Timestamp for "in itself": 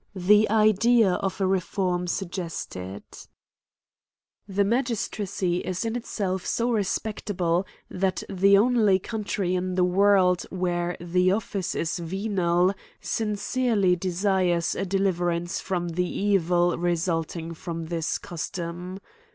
5.85-6.43